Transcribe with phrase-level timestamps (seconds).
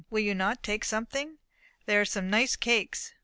[0.09, 1.37] Will you not take something?
[1.85, 3.13] There are some nice cakes."